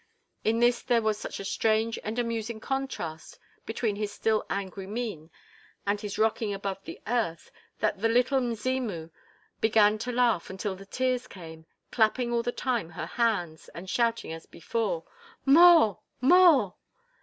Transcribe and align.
In 0.43 0.57
this 0.59 0.81
there 0.81 1.03
was 1.03 1.19
such 1.19 1.39
a 1.39 1.45
strange 1.45 1.99
and 2.03 2.17
amusing 2.17 2.59
contrast 2.59 3.37
between 3.67 3.97
his 3.97 4.11
still 4.11 4.43
angry 4.49 4.87
mien 4.87 5.29
and 5.85 5.99
this 5.99 6.17
rocking 6.17 6.55
above 6.55 6.83
the 6.85 6.99
earth 7.05 7.51
that 7.81 7.99
the 7.99 8.09
little 8.09 8.39
"Mzimu" 8.39 9.11
began 9.59 9.99
to 9.99 10.11
laugh 10.11 10.49
until 10.49 10.73
the 10.75 10.87
tears 10.87 11.27
came, 11.27 11.67
clapping 11.91 12.33
all 12.33 12.41
the 12.41 12.51
time 12.51 12.89
her 12.89 13.05
hands 13.05 13.69
and 13.75 13.87
shouting 13.91 14.33
as 14.33 14.47
before: 14.47 15.03
"More! 15.45 15.99
More!" 16.19 16.77